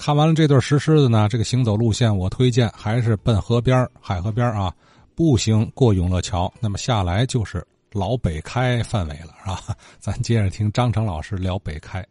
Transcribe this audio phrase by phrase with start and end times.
[0.00, 4.74] 看完了这对石狮子呢，这个行走路线我推荐还是奔河边海河边啊，
[5.14, 9.76] 步行过永乐桥，那么下来就是老北开范围了，是吧？
[10.00, 12.02] 咱接着听张成老师聊北开。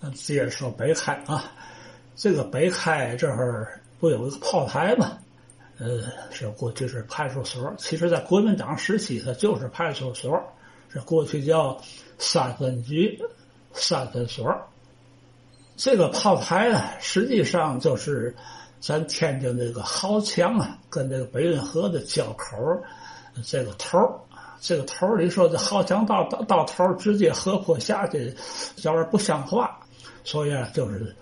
[0.00, 1.44] 那接着说北开啊，
[2.14, 5.18] 这个北开这儿不有一个炮台吗？
[5.78, 10.42] 呃，是过去是派出所，其实在国民党时期它就是派出所，
[10.90, 11.78] 这过去叫
[12.16, 13.20] 三分局、
[13.74, 14.50] 三分所。
[15.76, 18.34] 这个炮台呢，实际上就是
[18.80, 22.56] 咱天津这个壕墙啊，跟这个北运河的交口
[23.44, 23.98] 这个头
[24.58, 28.34] 这个头里说这壕墙到到到头直接河坡下去，
[28.82, 29.78] 有点不像话，
[30.24, 31.14] 所以啊，就是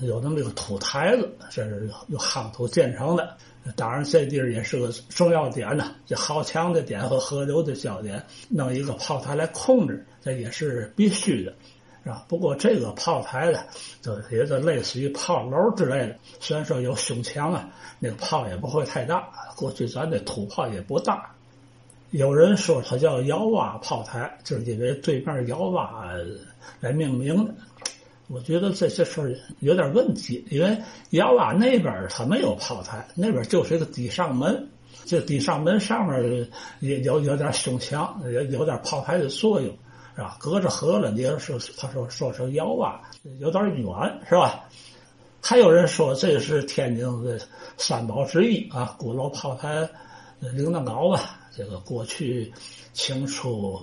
[0.00, 3.36] 有那么一个土台子，这是用夯土建成的。
[3.76, 11.52] 当然，这地儿也是个重要点呢，这壕墙的点和河流的交点，弄一个炮台来控制，这也是必须的。
[12.08, 13.60] 啊，不过这个炮台呢，
[14.00, 16.16] 就也就类似于炮楼之类的。
[16.40, 17.68] 虽然说有胸墙啊，
[17.98, 19.28] 那个炮也不会太大。
[19.56, 21.34] 过去咱这土炮也不大。
[22.10, 26.16] 有人说它叫窑洼炮台，就是因为对面窑洼
[26.80, 27.54] 来命名的。
[28.28, 30.78] 我觉得这这事儿有点问题，因为
[31.10, 34.68] 窑洼那边它没有炮台，那边就是一个底上门。
[35.04, 36.48] 这底上门上面
[36.80, 39.74] 也有有点胸墙，有有点炮台的作用。
[40.18, 40.36] 是吧？
[40.40, 42.98] 隔着河了，你要是他说说成窑洼，
[43.38, 43.86] 有点远，
[44.28, 44.64] 是吧？
[45.40, 47.40] 还有人说这是天津的
[47.76, 49.88] 三宝之一啊，鼓楼炮台
[50.40, 51.38] 领导高吧？
[51.56, 52.52] 这个过去
[52.92, 53.80] 清初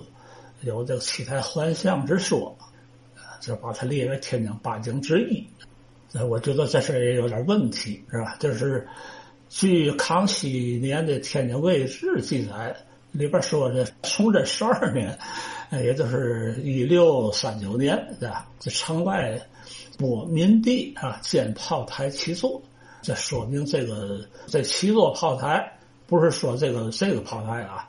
[0.60, 2.54] 有这个七台环相之说，
[3.40, 5.42] 就把它列为天津八景之一。
[6.12, 8.36] 那我觉得这事也有点问题，是吧？
[8.38, 8.86] 就是
[9.48, 12.76] 据康熙年的《天津卫志》记载，
[13.16, 15.18] 里边说的崇祯十二年。
[15.82, 18.48] 也就是一六三九年，对吧？
[18.60, 19.36] 这城外
[19.98, 22.62] 拨民地啊，建炮台七座，
[23.02, 27.88] 这说明这个这七座炮台不是说这个这个炮台啊，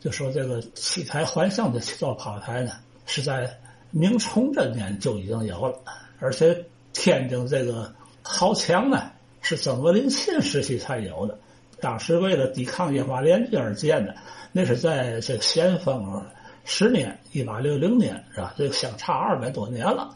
[0.00, 2.72] 就说这个七台环向的七座炮台呢，
[3.06, 3.48] 是在
[3.92, 5.78] 明崇祯年就已经有了，
[6.18, 9.04] 而且天津这个壕墙呢
[9.40, 11.38] 是曾国林沁时期才有的，
[11.84, 14.16] 当时为了抵抗英法联军而建的，
[14.52, 16.24] 那是在这个咸丰。
[16.64, 18.54] 十年，一八六零年是吧？
[18.56, 20.14] 这相差二百多年了，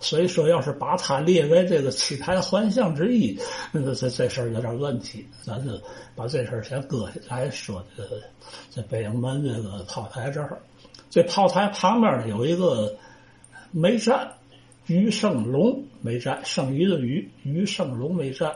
[0.00, 3.38] 所以说要是把它列为这个七台环相之一，
[3.70, 5.26] 那个这这事儿有点问题。
[5.42, 5.78] 咱就
[6.16, 7.84] 把这事儿先搁下来说。
[7.94, 8.18] 这个
[8.70, 10.58] 在北营门这个炮台这儿，
[11.10, 12.96] 这炮台旁边有一个
[13.70, 14.26] 煤站，
[14.86, 18.50] 余胜龙煤站，剩余的余，余胜龙煤站，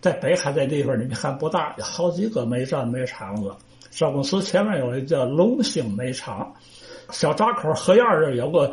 [0.00, 3.54] 在北海这地方，你看不大，有好几个煤站煤厂子。
[3.90, 6.54] 赵公司前面有一个叫龙兴煤厂。
[7.10, 8.72] 小闸口河沿儿有个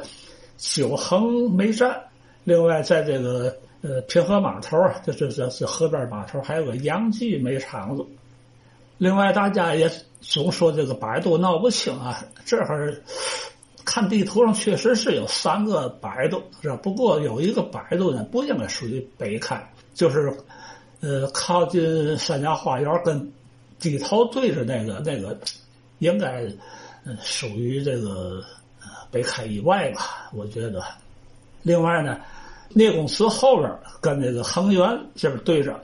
[0.57, 1.99] 九衡煤站，
[2.43, 8.05] 另外在这个呃平河码头就这这这河边码头还有个杨记煤厂子。
[8.99, 12.95] 另外大家也总说这个百度闹不清啊，这会儿
[13.83, 16.75] 看地图上确实是有三个百度是吧？
[16.77, 20.31] 不过有一个百度呢不应该属于北开，就是
[21.01, 23.31] 呃靠近三家花园跟
[23.79, 25.37] 地头对着那个那个
[25.99, 26.45] 应该。
[27.21, 28.43] 属于这个
[29.09, 30.83] 北开以外吧，我觉得。
[31.61, 32.19] 另外呢，
[32.73, 34.85] 聂公祠后边跟那个恒源
[35.15, 35.79] 这边对着，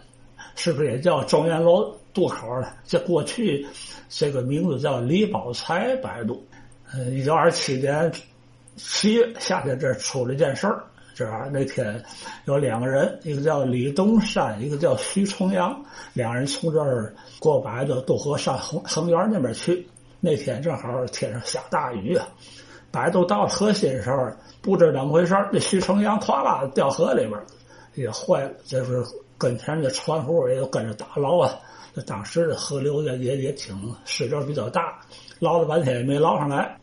[0.57, 2.67] 是不是也叫中原楼渡口呢？
[2.85, 3.65] 这过去
[4.09, 6.45] 这个名字叫李宝才摆渡。
[6.91, 8.11] 呃，一九二七年
[8.75, 10.83] 七月夏天，这出了件事儿。
[11.13, 12.03] 这儿那天
[12.45, 19.87] 有两个人，一个叫李东山，一个叫徐重阳，两人从这儿过白的渡河上恒恒源那边去。
[20.19, 22.25] 那天正好天上下大雨啊，
[22.91, 24.31] 摆渡到河心时候，
[24.61, 27.39] 不知怎么回事这徐成阳哗啦掉河里边
[27.95, 28.51] 也坏了。
[28.65, 29.03] 这是
[29.37, 31.53] 跟前的船户也都跟着打捞啊。
[31.93, 33.75] 这当时的河流也也也挺
[34.05, 34.99] 水流比较大，
[35.39, 36.75] 捞了半天也没捞上来。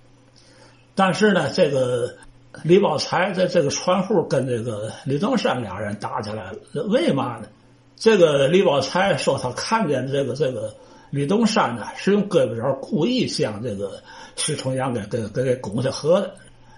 [0.95, 2.15] 但是呢，这个
[2.63, 6.83] 李宝才在这个船户跟这个李东山俩人打起来了。
[6.89, 7.49] 为嘛呢？
[7.97, 10.75] 这个李宝才说他看见这个这个。
[11.11, 14.01] 李东山呢是用胳膊肘故意将这个
[14.37, 16.33] 徐重阳给给给给拱下河的，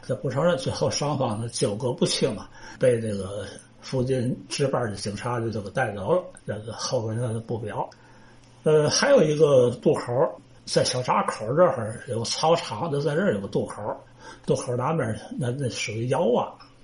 [0.07, 2.49] 这不承认，最后双方呢纠葛不清啊，
[2.79, 3.45] 被这个
[3.83, 7.87] 附近值班的警察就就给带走了，这个后边那不表。
[8.63, 13.97] 呃，还有一个渡口，在小闸口这儿有操场，就在这儿有个渡口，
[14.47, 16.41] 渡口南边那那属于窑洼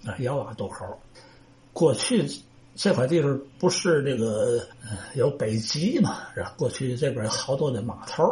[0.06, 0.84] 啊，窑洼渡口，
[1.72, 2.26] 过去。
[2.80, 4.64] 这块地方不是这个
[5.14, 6.18] 有北极嘛？
[6.32, 6.54] 是吧？
[6.56, 8.22] 过去这边好多的码头，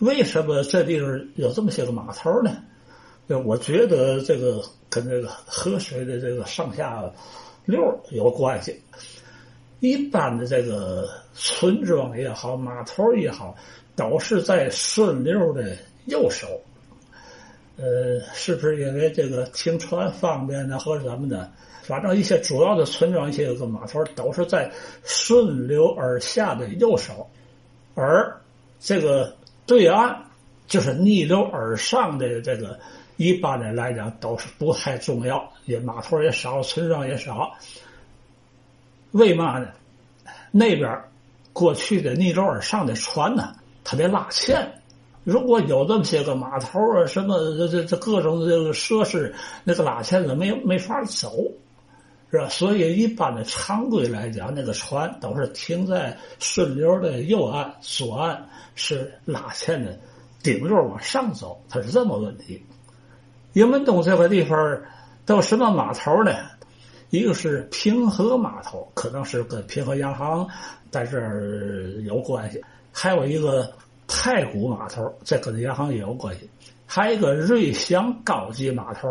[0.00, 2.56] 为什么这地方有这么些个码头呢？
[3.44, 4.60] 我觉得这个
[4.90, 7.00] 跟这个河水的这个上下
[7.66, 7.80] 流
[8.10, 8.82] 有关系。
[9.80, 13.56] 一般的这个村庄也好，码头也好，
[13.94, 15.76] 都是在顺流的
[16.06, 16.46] 右手。
[17.76, 21.48] 呃，是不是因为这个停船方便呢，或者什么的？
[21.84, 24.70] 反正一些主要的村庄、一些个码头都是在
[25.04, 27.26] 顺流而下的右手，
[27.94, 28.36] 而
[28.80, 29.34] 这个
[29.64, 30.24] 对岸
[30.66, 32.78] 就是逆流而上的这个，
[33.16, 37.56] 一般的来讲都是不太重要，也码头也少，村庄也少。
[39.12, 39.68] 为嘛呢？
[40.50, 41.02] 那边
[41.52, 44.72] 过去的逆流而上的船呢，它得拉纤。
[45.24, 49.34] 如果有这么些个码头啊，什么这这这各种这个设施，
[49.64, 51.50] 那个拉纤子没没法走，
[52.30, 52.48] 是吧？
[52.48, 59.98] 所以一般的常规来讲，那个船都是停在顺流的右岸，左岸是拉纤的，
[60.42, 62.64] 顶流往上走，它是这么问题。
[63.52, 64.80] 云门东这个地方
[65.26, 66.32] 都什么码头呢？
[67.10, 70.46] 一个是平和码头，可能是跟平和洋行
[70.90, 72.62] 在这儿有关系，
[72.92, 73.72] 还有一个。
[74.10, 76.48] 太古码头，这跟银行也有关系。
[76.86, 79.06] 还有一个瑞祥高级码头，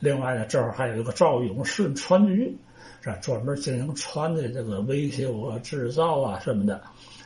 [0.00, 2.54] 另外呢，这儿还有一个赵永顺船局，
[3.00, 3.10] 是？
[3.22, 6.78] 专门经营船的这个维修啊、制造啊什么的，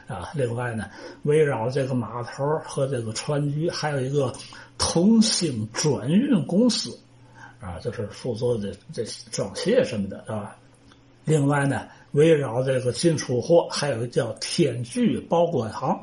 [0.07, 0.31] 啊。
[0.33, 0.85] 另外呢，
[1.25, 4.33] 围绕这个码头和这个船局，还有一个
[4.79, 6.97] 同兴转运公司，
[7.63, 10.57] 啊，就是负责的这装卸什么的，是吧？
[11.25, 15.97] 另外呢，围绕这个进出货，还有叫天巨报关行。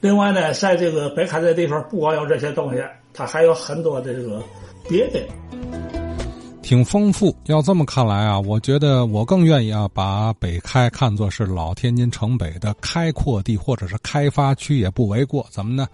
[0.00, 2.82] 另外呢，在这个北开这地方，不光有这些东西，
[3.14, 4.42] 它还有很多的这个
[4.88, 5.20] 别的，
[6.62, 7.32] 挺丰富。
[7.44, 15.46] 要这么看来啊，我觉得我更愿意啊，把北开看作是老天津城北的开阔地或者是开发区也不为过。
[15.50, 15.86] 怎么呢？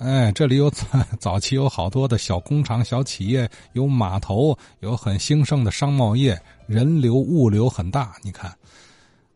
[0.00, 0.86] 哎，这里有早
[1.20, 8.16] 早期有好多的小工厂、小企业，有码头，有很兴盛的商贸业，人流物流很大。
[8.22, 8.50] 你看。